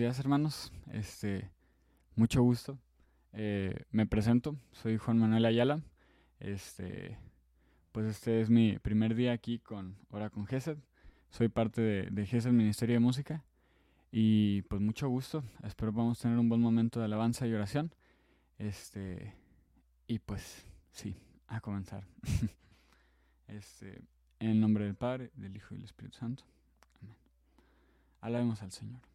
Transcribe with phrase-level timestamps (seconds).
[0.00, 0.72] Días, hermanos.
[0.92, 1.50] Este,
[2.16, 2.78] mucho gusto.
[3.34, 5.82] Eh, me presento, soy Juan Manuel Ayala.
[6.38, 7.18] Este,
[7.92, 10.78] pues este es mi primer día aquí con Hora con Gesed.
[11.28, 13.44] Soy parte de, de Gesed Ministerio de Música.
[14.10, 15.44] Y pues mucho gusto.
[15.64, 17.94] Espero podamos tener un buen momento de alabanza y oración.
[18.56, 19.34] Este,
[20.06, 21.14] y pues sí,
[21.46, 22.06] a comenzar.
[23.48, 24.00] este,
[24.38, 26.44] en el nombre del Padre, del Hijo y del Espíritu Santo.
[27.02, 27.16] Amén.
[28.22, 29.09] Alabemos al Señor.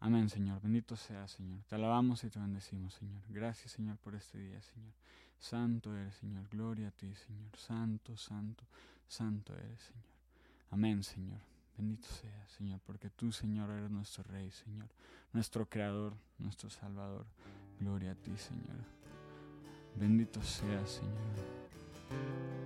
[0.00, 0.60] Amén, Señor.
[0.60, 1.60] Bendito sea, Señor.
[1.68, 3.22] Te alabamos y te bendecimos, Señor.
[3.28, 4.92] Gracias, Señor, por este día, Señor.
[5.38, 6.46] Santo eres, Señor.
[6.48, 7.56] Gloria a ti, Señor.
[7.56, 8.64] Santo, santo,
[9.08, 10.04] santo eres, Señor.
[10.70, 11.40] Amén, Señor.
[11.76, 14.88] Bendito sea, Señor, porque tú, Señor, eres nuestro Rey, Señor.
[15.32, 17.26] Nuestro Creador, nuestro Salvador.
[17.78, 18.78] Gloria a ti, Señor.
[19.94, 22.65] Bendito sea, Señor.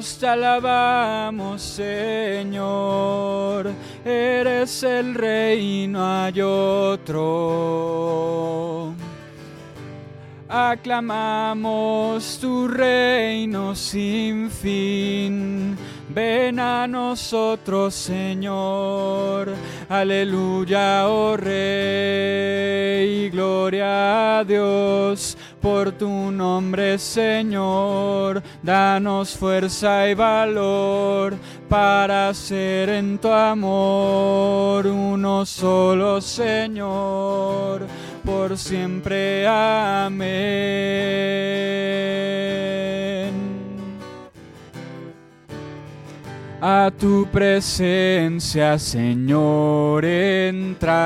[0.00, 2.62] te alabamos, Señor.
[4.04, 7.42] Eres el rey, no hay otro.
[10.48, 15.76] Aclamamos tu reino sin fin.
[16.08, 19.54] Ven a nosotros, Señor.
[19.88, 23.30] Aleluya, oh Rey.
[23.30, 25.31] Gloria a Dios
[25.62, 28.42] por tu nombre, Señor.
[28.62, 31.36] Danos fuerza y valor
[31.68, 37.86] para ser en tu amor uno solo, Señor.
[38.24, 40.32] Por siempre, amén.
[46.60, 51.02] A tu presencia, Señor, entramos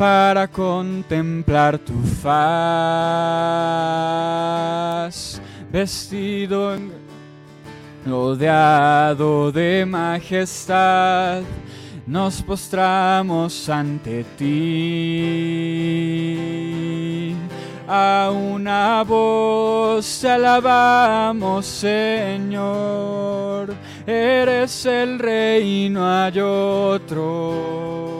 [0.00, 2.32] para contemplar tu faz,
[5.70, 6.90] vestido en
[8.06, 11.42] rodeado de majestad,
[12.06, 14.86] nos postramos ante ti.
[17.86, 22.64] A una voz alabamos, Señor,
[24.06, 28.19] eres el rey, no hay otro.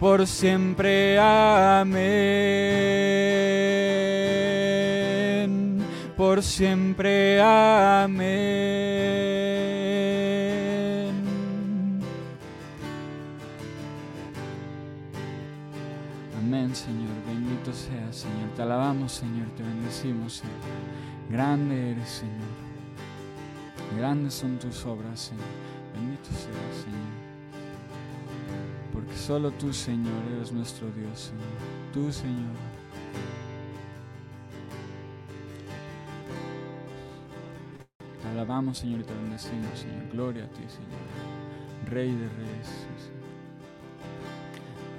[0.00, 1.98] Por siempre, amén.
[6.16, 8.28] Por siempre, amén.
[16.38, 17.08] Amén, Señor.
[17.26, 18.50] Bendito seas, Señor.
[18.54, 19.48] Te alabamos, Señor.
[19.56, 20.54] Te bendecimos, Señor.
[21.28, 22.54] Grande eres, Señor.
[23.96, 25.44] Grandes son tus obras, Señor.
[25.92, 27.17] Bendito seas, Señor.
[29.08, 31.94] Porque solo tú, Señor, eres nuestro Dios, Señor.
[31.94, 32.54] Tú, Señor.
[38.20, 40.08] Te alabamos, Señor, y te bendecimos, Señor.
[40.12, 41.90] Gloria a ti, Señor.
[41.90, 43.18] Rey de reyes, Señor.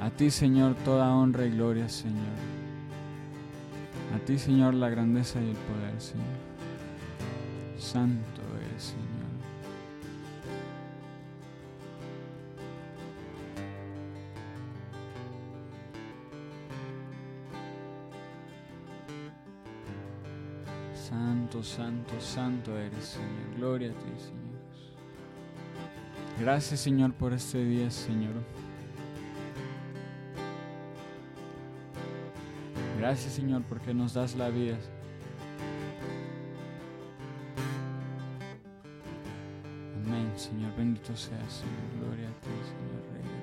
[0.01, 2.17] A ti, Señor, toda honra y gloria, Señor.
[4.15, 6.25] A ti, Señor, la grandeza y el poder, Señor.
[7.77, 8.38] Santo
[21.75, 23.55] Santo, santo, eres, Señor.
[23.57, 24.59] Gloria a ti, Señor.
[26.39, 28.33] Gracias, Señor, por este día, Señor.
[32.97, 34.79] Gracias, Señor, porque nos das la vida.
[40.03, 40.75] Amén, Señor.
[40.75, 41.99] Bendito seas, Señor.
[41.99, 43.38] Gloria a ti, Señor, Rey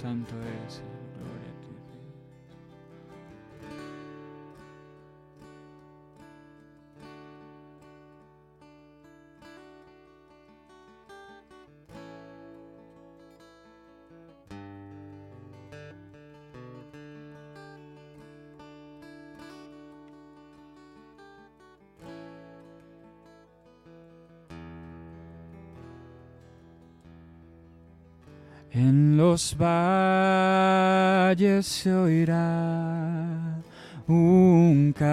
[0.00, 0.32] santo,
[0.68, 1.29] Señor.
[28.72, 33.58] En los valles se oirá
[34.06, 35.08] un canto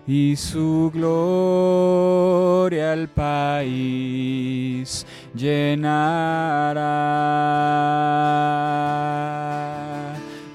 [0.07, 6.83] y su gloria al país llenará.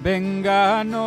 [0.02, 1.00] Vénganos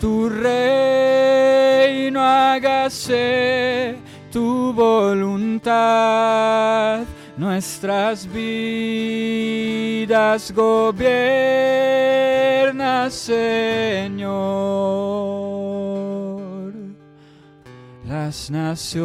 [0.00, 3.96] tu reino, hágase
[4.32, 6.18] tu voluntad
[7.36, 9.42] nuestras vidas
[10.52, 11.08] gobierna,
[13.10, 14.08] Señor.
[18.28, 19.00] Las naciones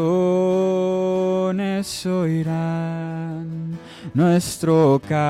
[2.06, 3.80] oirán
[4.14, 5.24] nuestro canto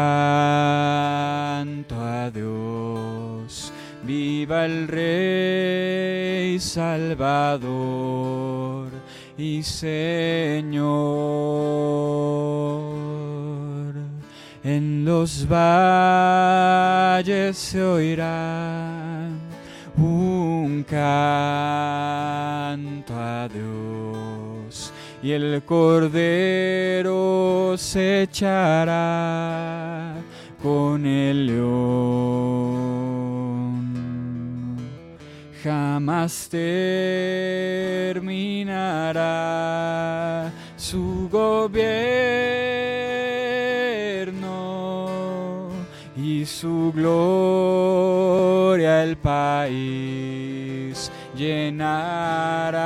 [2.02, 3.72] a Dios.
[4.02, 7.70] Viva el Rey Salvador
[9.38, 10.74] y Señor.
[14.64, 19.30] En los valles se oirá
[19.98, 21.14] un canto
[23.16, 24.92] a Dios
[25.22, 27.14] y el cordero
[27.78, 30.16] se echará
[30.62, 32.34] con el león.
[35.64, 36.92] Jamás terminará
[40.76, 42.53] su gobierno
[46.46, 52.84] su gloria el país llenará.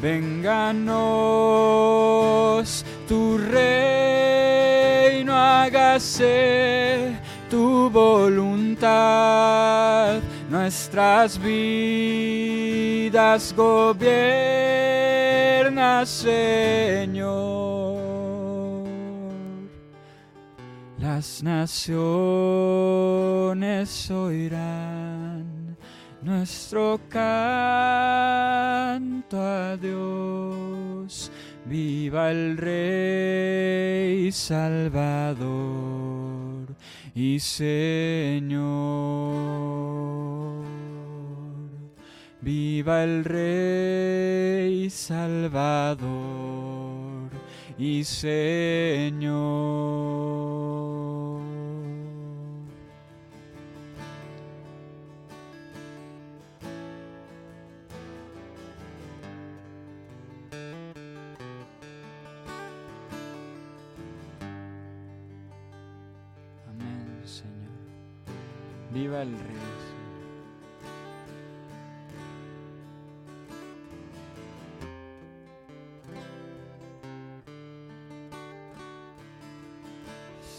[0.00, 0.98] Vénganos
[3.08, 7.16] tu reino, hágase
[7.50, 8.86] tu voluntad,
[10.50, 14.06] nuestras vidas gobierna,
[16.06, 17.77] Señor.
[21.18, 21.90] Las naciones
[24.08, 25.76] oirán
[26.22, 27.36] nuestro canto
[29.36, 31.32] a Dios.
[31.64, 35.48] Viva el Rey Salvador
[37.16, 38.68] y Señor.
[42.40, 45.98] Viva el Rey Salvador
[47.76, 49.08] y Señor.
[69.18, 69.58] Señor.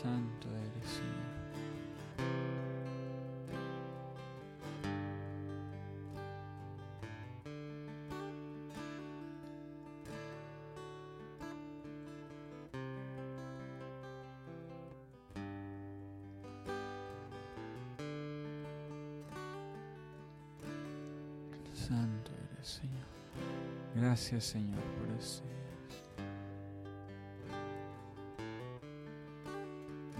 [0.01, 0.47] Santo
[21.89, 23.07] Santo eres, Señor.
[23.95, 25.49] Gracias, Señor, por este.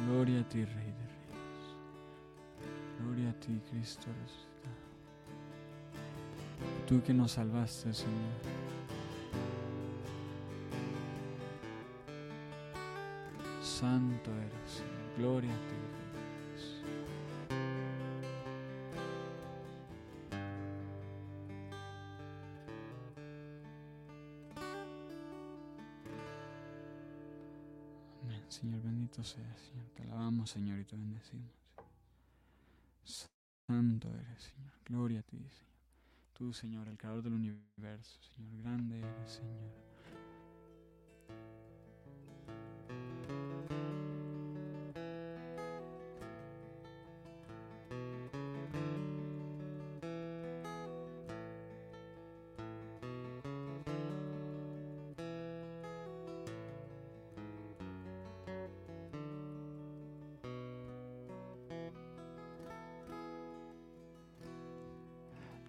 [0.03, 1.61] Gloria a ti, Rey de Reyes.
[2.99, 4.49] Gloria a ti, Cristo resucitado.
[6.88, 8.39] Tú que nos salvaste, Señor.
[13.61, 14.89] Santo eres, Señor.
[15.19, 15.75] Gloria a ti,
[29.23, 29.89] sea, Señor.
[29.95, 31.51] Te alabamos, Señor, y te bendecimos.
[33.03, 34.71] Santo eres, Señor.
[34.85, 35.69] Gloria a ti, Señor.
[36.33, 38.61] Tú, Señor, el creador del universo, Señor.
[38.61, 39.88] Grande eres, Señor.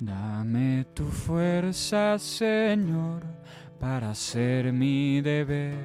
[0.00, 3.22] Dame tu fuerza, Señor,
[3.78, 5.76] para hacer mi deber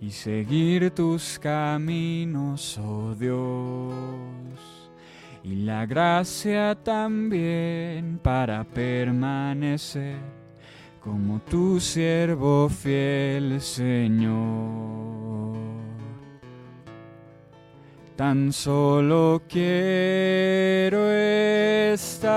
[0.00, 3.92] y seguir tus caminos, oh Dios.
[5.44, 10.16] Y la gracia también para permanecer
[10.98, 15.25] como tu siervo fiel, Señor.
[18.16, 22.32] Tan solo quiero estar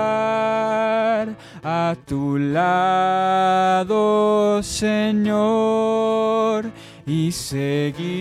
[1.62, 6.66] a tu lado, Señor,
[7.06, 8.20] y seguirte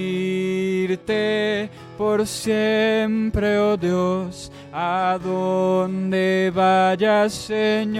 [1.98, 8.00] por siempre, oh Dios, a donde vayas, Señor.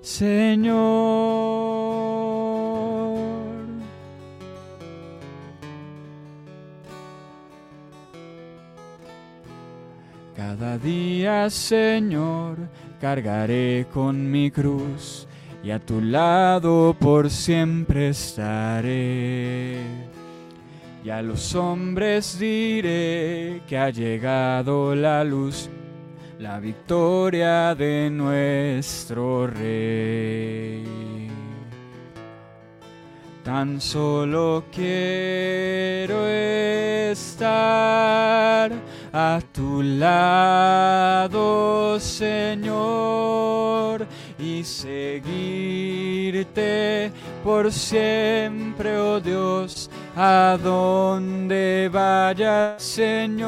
[0.00, 1.44] Señor.
[10.34, 12.56] Cada día, Señor,
[13.04, 15.28] cargaré con mi cruz
[15.62, 19.76] y a tu lado por siempre estaré.
[21.04, 25.68] Y a los hombres diré que ha llegado la luz,
[26.38, 31.28] la victoria de nuestro Rey.
[33.42, 37.84] Tan solo quiero estar
[39.16, 44.08] a tu lado, Señor,
[44.40, 46.42] y seguirte
[47.44, 53.44] por siempre, oh Dios, a donde vayas, Señor.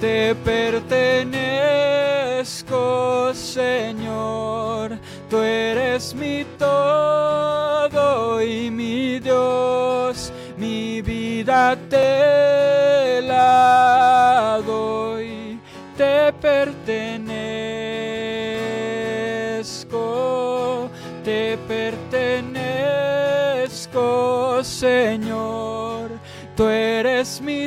[0.00, 4.96] Te pertenezco, Señor,
[5.28, 6.44] tú eres mi
[11.76, 15.58] te la doy,
[15.96, 17.18] te pertenezco,
[21.24, 22.72] te pertenezco,
[24.62, 26.10] Señor.
[26.56, 27.57] Tú eres mi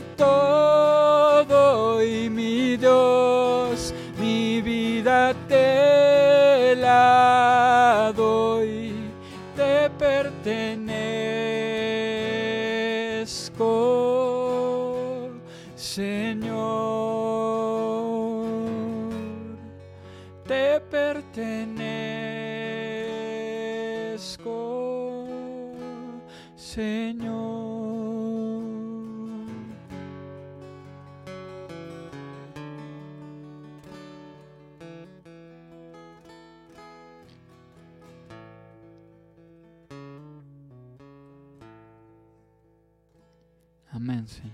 [44.01, 44.51] Amén, Señor.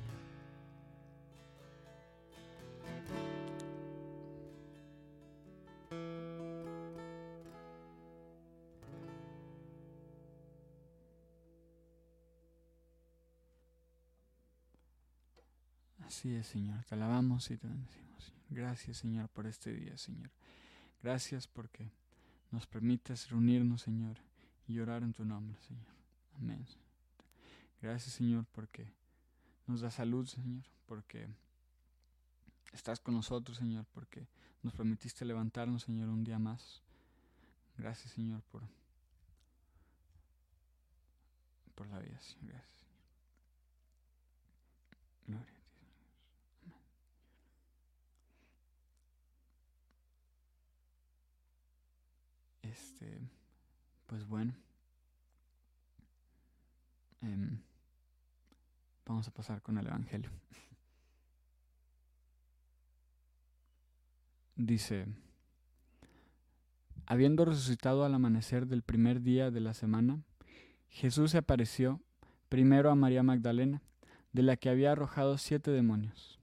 [16.02, 16.84] Así es, Señor.
[16.84, 18.26] Te alabamos y te bendecimos.
[18.26, 18.42] Señor.
[18.50, 20.30] Gracias, Señor, por este día, Señor.
[21.02, 21.90] Gracias porque
[22.52, 24.18] nos permites reunirnos, Señor,
[24.68, 25.88] y orar en tu nombre, Señor.
[26.36, 26.66] Amén.
[27.82, 28.97] Gracias, Señor, porque
[29.68, 31.28] nos da salud, Señor, porque
[32.74, 34.28] estás con nosotros, Señor, porque
[34.64, 36.82] nos permitiste levantarnos, Señor, un día más.
[37.78, 38.64] Gracias, Señor, por,
[41.76, 42.54] por la vida, Señor.
[42.56, 42.88] Gracias.
[45.28, 45.58] Gloria.
[52.62, 53.20] Este,
[54.08, 54.54] pues bueno.
[57.22, 57.60] Em,
[59.08, 60.32] vamos a pasar con el Evangelio.
[64.56, 65.06] Dice,
[67.06, 70.20] Habiendo resucitado al amanecer del primer día de la semana,
[70.90, 72.02] Jesús se apareció
[72.50, 73.82] primero a María Magdalena,
[74.34, 76.40] de la que había arrojado siete demonios.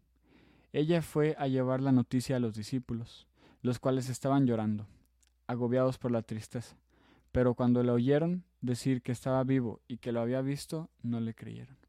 [0.73, 3.28] Ella fue a llevar la noticia a los discípulos,
[3.61, 4.87] los cuales estaban llorando,
[5.47, 6.76] agobiados por la tristeza.
[7.30, 11.35] Pero cuando le oyeron decir que estaba vivo y que lo había visto, no le
[11.35, 11.83] creyeron.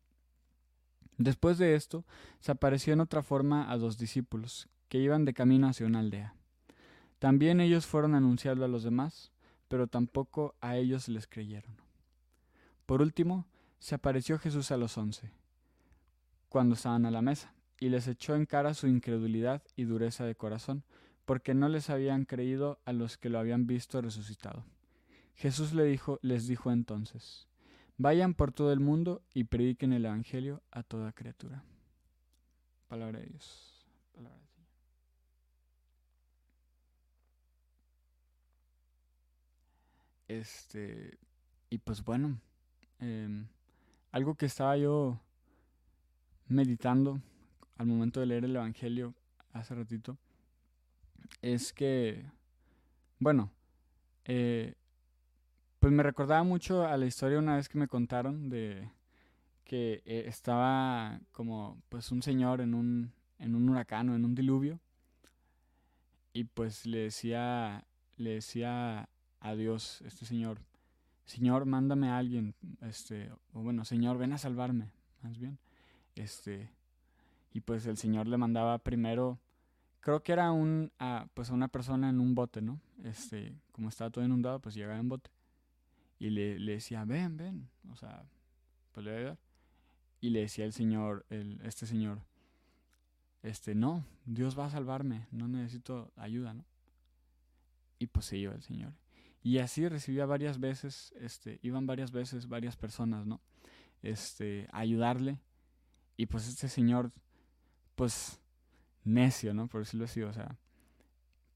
[1.17, 2.03] Después de esto,
[2.39, 6.35] se apareció en otra forma a dos discípulos, que iban de camino hacia una aldea.
[7.19, 9.31] También ellos fueron a anunciarlo a los demás,
[9.67, 11.75] pero tampoco a ellos les creyeron.
[12.85, 13.47] Por último,
[13.79, 15.31] se apareció Jesús a los once,
[16.49, 20.35] cuando estaban a la mesa, y les echó en cara su incredulidad y dureza de
[20.35, 20.83] corazón,
[21.25, 24.63] porque no les habían creído a los que lo habían visto resucitado.
[25.33, 27.47] Jesús le dijo, les dijo entonces,
[27.97, 31.63] Vayan por todo el mundo y prediquen el Evangelio a toda criatura.
[32.87, 33.87] Palabra de Dios.
[34.13, 34.55] Palabra de Dios.
[40.27, 41.17] Este,
[41.69, 42.39] y pues bueno,
[42.99, 43.47] em,
[44.11, 45.19] algo que estaba yo
[46.47, 47.21] meditando
[47.77, 49.13] al momento de leer el Evangelio
[49.53, 50.17] hace ratito
[51.41, 52.25] es que,
[53.19, 53.51] bueno,
[54.25, 54.75] eh,
[55.85, 58.89] pues me recordaba mucho a la historia una vez que me contaron de
[59.65, 64.33] que eh, estaba como pues un señor en un, en un huracán o en un
[64.33, 64.79] diluvio
[66.33, 67.85] y pues le decía,
[68.17, 70.57] le decía a Dios, este señor,
[71.25, 74.89] Señor, mándame a alguien, este, o bueno, Señor, ven a salvarme,
[75.21, 75.59] más bien,
[76.15, 76.67] este,
[77.53, 79.37] y pues el Señor le mandaba primero,
[79.99, 82.79] creo que era un, a, pues a una persona en un bote, ¿no?
[83.03, 85.29] Este, como estaba todo inundado, pues llegaba en bote
[86.19, 88.23] y le, le decía, ven, ven, o sea,
[88.91, 89.39] pues le voy a ayudar.
[90.21, 92.21] Y le decía el Señor, el, este Señor,
[93.43, 96.65] este, no, Dios va a salvarme, no necesito ayuda, ¿no?
[97.99, 98.93] Y pues se iba el Señor.
[99.43, 103.41] Y así recibía varias veces, este, iban varias veces varias personas, ¿no?
[104.01, 105.39] Este, a ayudarle.
[106.17, 107.11] Y pues este señor,
[107.95, 108.39] pues,
[109.03, 109.67] necio, ¿no?
[109.67, 110.57] Por decirlo así, o sea,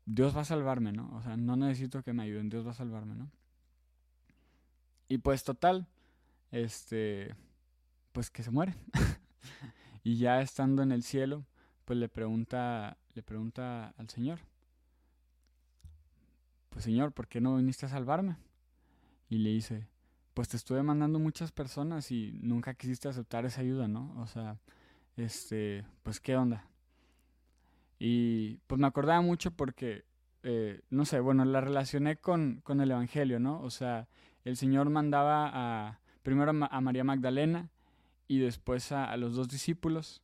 [0.05, 1.09] Dios va a salvarme, ¿no?
[1.15, 3.31] O sea, no necesito que me ayuden, Dios va a salvarme, ¿no?
[5.09, 5.87] Y pues total,
[6.51, 7.35] este,
[8.13, 8.75] pues que se muere.
[10.03, 11.45] y ya estando en el cielo,
[11.83, 14.39] pues le pregunta, le pregunta al Señor,
[16.69, 18.37] pues Señor, ¿por qué no viniste a salvarme?
[19.29, 19.87] Y le dice,
[20.35, 24.13] pues te estuve mandando muchas personas y nunca quisiste aceptar esa ayuda, ¿no?
[24.21, 24.59] O sea,
[25.17, 26.65] este, pues qué onda.
[27.97, 30.05] Y pues me acordaba mucho porque,
[30.43, 33.61] eh, no sé, bueno, la relacioné con, con el Evangelio, ¿no?
[33.61, 34.07] O sea,
[34.45, 37.69] el Señor mandaba a, primero a María Magdalena
[38.27, 40.21] y después a, los dos discípulos.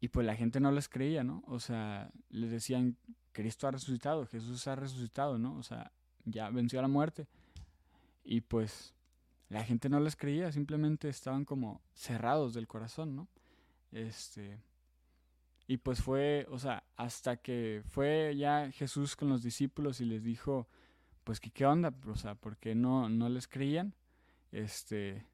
[0.00, 1.42] Y pues la gente no les creía, ¿no?
[1.46, 2.96] O sea, les decían,
[3.32, 5.56] Cristo ha resucitado, Jesús ha resucitado, ¿no?
[5.56, 5.92] O sea,
[6.24, 7.26] ya venció a la muerte.
[8.22, 8.94] Y pues
[9.48, 13.28] la gente no les creía, simplemente estaban como cerrados del corazón, ¿no?
[13.92, 14.60] Este.
[15.66, 20.22] Y pues fue, o sea, hasta que fue ya Jesús con los discípulos y les
[20.22, 20.68] dijo,
[21.24, 23.94] pues que qué onda, o sea, porque no, no les creían,
[24.52, 25.26] este,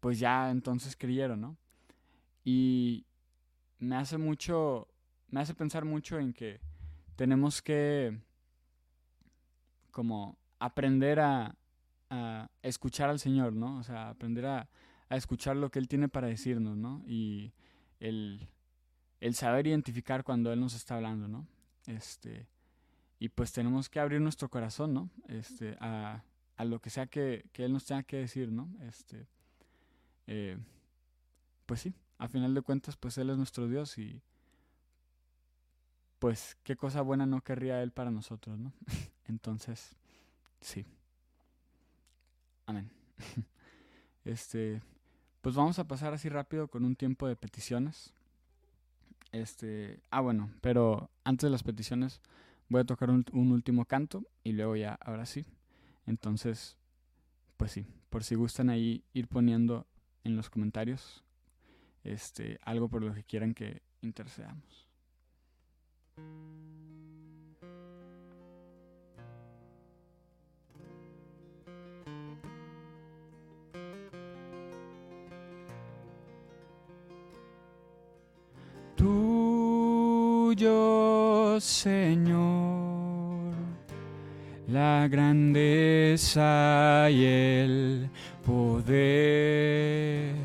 [0.00, 1.56] pues ya entonces creyeron, ¿no?
[2.44, 3.04] Y
[3.78, 4.88] me hace mucho,
[5.28, 6.60] me hace pensar mucho en que
[7.16, 8.18] tenemos que
[9.90, 11.56] como aprender a,
[12.62, 13.78] escuchar al Señor, ¿no?
[13.78, 14.68] O sea, aprender a,
[15.08, 17.02] a, escuchar lo que Él tiene para decirnos, ¿no?
[17.06, 17.52] Y
[17.98, 18.48] el,
[19.20, 21.48] el saber identificar cuando Él nos está hablando, ¿no?
[21.86, 22.46] Este,
[23.18, 25.10] y pues tenemos que abrir nuestro corazón, ¿no?
[25.28, 26.22] Este, a,
[26.56, 28.68] a lo que sea que, que, Él nos tenga que decir, ¿no?
[28.86, 29.26] Este,
[30.26, 30.58] eh,
[31.66, 34.22] pues sí, a final de cuentas, pues Él es nuestro Dios y
[36.18, 38.72] pues qué cosa buena no querría Él para nosotros, ¿no?
[39.26, 39.96] Entonces,
[40.60, 40.84] sí.
[42.66, 42.90] Amén.
[44.24, 44.82] Este,
[45.40, 48.12] pues vamos a pasar así rápido con un tiempo de peticiones.
[49.30, 52.20] Este, ah, bueno, pero antes de las peticiones,
[52.68, 55.46] Voy a tocar un, último canto y luego ya, ahora sí.
[56.06, 56.76] Entonces,
[57.56, 59.86] pues sí, por si gustan ahí ir poniendo
[60.24, 61.24] en los comentarios
[62.04, 64.86] este, algo por lo que quieran que intercedamos.
[80.46, 83.52] Tuyo, Señor.
[84.68, 86.44] La grandeza
[87.10, 88.08] y el
[88.46, 90.36] poder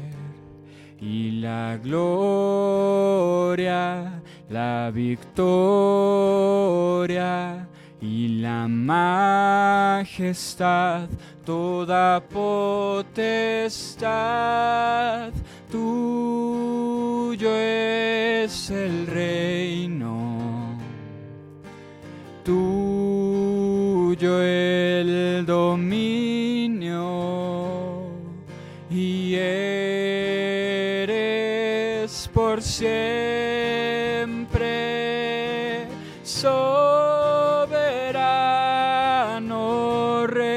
[1.00, 2.90] y la gloria,
[4.50, 5.38] la victoria
[8.02, 10.18] y la majestad,
[11.46, 13.22] toda potestad,
[17.42, 20.78] tuyo es el reino,
[22.46, 27.02] tuyo el dominio.
[28.92, 31.10] Y eres
[32.32, 33.08] por siempre.
[36.24, 36.68] soberano
[40.28, 40.52] Rey,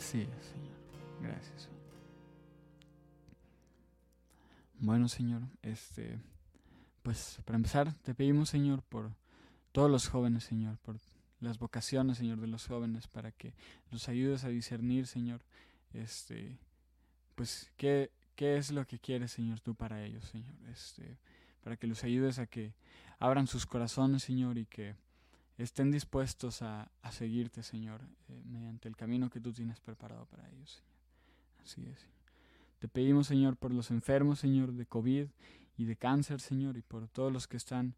[0.00, 0.78] Así es, Señor.
[1.20, 1.68] Gracias.
[4.78, 6.18] Bueno, Señor, este,
[7.02, 9.12] pues para empezar, te pedimos, Señor, por
[9.72, 10.96] todos los jóvenes, Señor, por
[11.40, 13.52] las vocaciones, Señor, de los jóvenes, para que
[13.90, 15.42] los ayudes a discernir, Señor,
[15.92, 16.56] este,
[17.34, 21.18] pues qué, qué es lo que quieres, Señor, tú para ellos, Señor, este,
[21.62, 22.72] para que los ayudes a que
[23.18, 24.94] abran sus corazones, Señor, y que
[25.62, 30.48] estén dispuestos a, a seguirte, Señor, eh, mediante el camino que tú tienes preparado para
[30.50, 30.90] ellos, Señor.
[31.62, 32.20] Así es, Señor.
[32.78, 35.26] Te pedimos, Señor, por los enfermos, Señor, de COVID
[35.76, 37.94] y de cáncer, Señor, y por todos los que están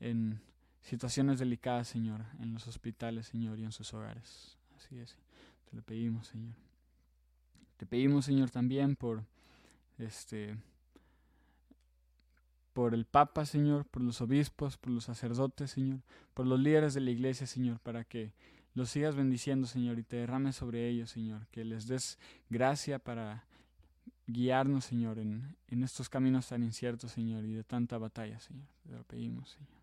[0.00, 0.40] en
[0.80, 4.56] situaciones delicadas, Señor, en los hospitales, Señor, y en sus hogares.
[4.76, 5.16] Así es,
[5.70, 6.54] te lo pedimos, Señor.
[7.76, 9.24] Te pedimos, Señor, también por
[9.98, 10.56] este
[12.72, 16.00] por el Papa, Señor, por los obispos, por los sacerdotes, Señor,
[16.34, 18.32] por los líderes de la iglesia, Señor, para que
[18.74, 23.44] los sigas bendiciendo, Señor, y te derrames sobre ellos, Señor, que les des gracia para
[24.26, 28.66] guiarnos, Señor, en, en estos caminos tan inciertos, Señor, y de tanta batalla, Señor.
[28.82, 29.82] Te lo pedimos, Señor.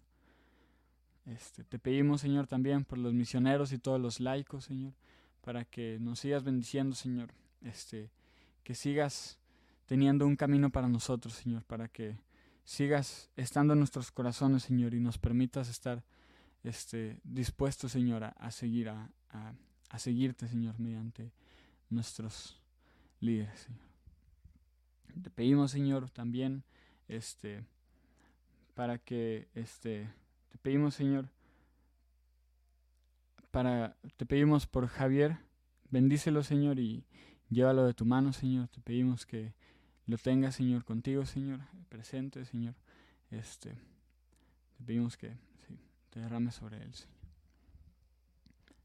[1.25, 4.93] Este, te pedimos, Señor, también por los misioneros y todos los laicos, Señor,
[5.41, 7.31] para que nos sigas bendiciendo, Señor.
[7.61, 8.09] Este,
[8.63, 9.37] que sigas
[9.85, 12.17] teniendo un camino para nosotros, Señor, para que
[12.69, 16.03] sigas estando en nuestros corazones, Señor, y nos permitas estar
[16.63, 19.55] este, dispuestos, Señor, a, seguir, a, a,
[19.89, 21.31] a seguirte, Señor, mediante
[21.89, 22.61] nuestros
[23.21, 23.81] líderes, Señor.
[25.23, 26.63] Te pedimos, Señor, también,
[27.07, 27.65] este,
[28.75, 30.07] para que, este,
[30.49, 31.27] te pedimos, Señor,
[33.49, 35.39] para, te pedimos por Javier,
[35.89, 37.03] bendícelo, Señor, y
[37.49, 38.67] llévalo de tu mano, Señor.
[38.67, 39.55] Te pedimos que
[40.09, 42.73] lo tengas, Señor, contigo, Señor, presente, Señor.
[43.29, 43.69] Este,
[44.77, 45.29] te pedimos que
[45.67, 45.77] sí,
[46.09, 47.19] te derrames sobre él, Señor.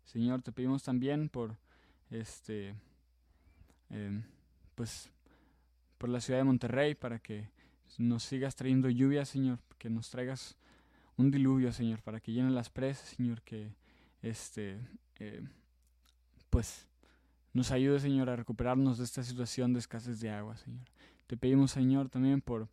[0.04, 1.56] Señor, te pedimos también por,
[2.10, 2.74] este,
[3.88, 4.22] eh,
[4.74, 5.10] pues,
[5.96, 7.48] por la ciudad de Monterrey, para que
[7.96, 10.56] nos sigas trayendo lluvia, Señor, que nos traigas
[11.16, 13.72] un diluvio, Señor, para que llenen las presas, Señor, que
[14.20, 14.78] este
[15.20, 15.42] eh,
[16.50, 16.86] pues
[17.54, 20.84] nos ayude, Señor, a recuperarnos de esta situación de escasez de agua, Señor.
[21.26, 22.68] Te pedimos, Señor, también por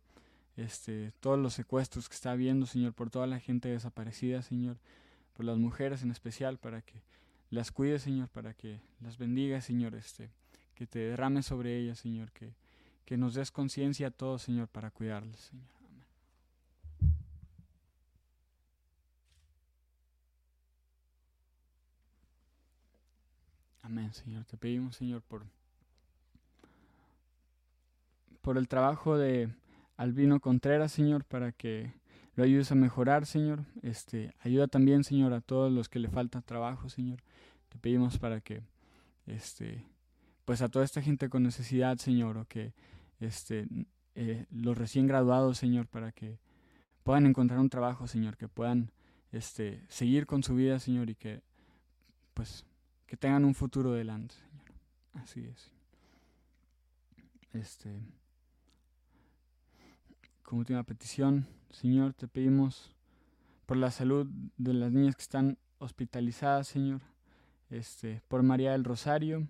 [0.56, 4.76] este todos los secuestros que está habiendo, Señor, por toda la gente desaparecida, Señor,
[5.34, 7.02] por las mujeres en especial, para que
[7.50, 10.30] las cuides, Señor, para que las bendigas, Señor, este,
[10.74, 12.52] que te derrames sobre ellas, Señor, que,
[13.04, 15.66] que nos des conciencia a todos, Señor, para cuidarlas, Señor.
[15.80, 16.04] Amén.
[23.82, 24.44] Amén, Señor.
[24.44, 25.44] Te pedimos, Señor, por,
[28.42, 29.48] por el trabajo de
[29.96, 31.94] Albino Contreras, Señor, para que
[32.34, 33.64] lo ayudes a mejorar, Señor.
[33.82, 37.22] Este, ayuda también, Señor, a todos los que le falta trabajo, Señor.
[37.68, 38.62] Te pedimos para que,
[39.26, 39.86] este,
[40.44, 42.74] pues a toda esta gente con necesidad, Señor, o que,
[43.20, 43.66] este,
[44.14, 46.38] eh, los recién graduados, Señor, para que
[47.04, 48.90] puedan encontrar un trabajo, Señor, que puedan,
[49.30, 51.42] este, seguir con su vida, Señor, y que,
[52.34, 52.66] pues,
[53.06, 54.64] que tengan un futuro delante, Señor.
[55.14, 55.70] Así es.
[57.52, 58.00] Este,
[60.52, 62.94] como última petición, Señor, te pedimos
[63.64, 64.26] por la salud
[64.58, 67.00] de las niñas que están hospitalizadas, Señor,
[67.70, 69.48] este, por María del Rosario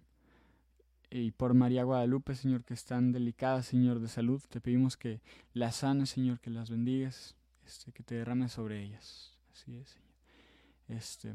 [1.11, 4.41] y por María Guadalupe, Señor, que están delicadas, Señor, de salud.
[4.49, 5.21] Te pedimos que
[5.55, 7.35] las sanes, Señor, que las bendigas,
[7.67, 9.37] este, que te derrames sobre ellas.
[9.53, 10.15] Así es, Señor.
[10.87, 11.35] Este,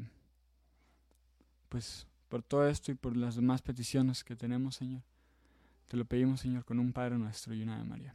[1.68, 5.02] pues por todo esto y por las demás peticiones que tenemos, Señor,
[5.88, 8.14] te lo pedimos, Señor, con un Padre nuestro y una de María.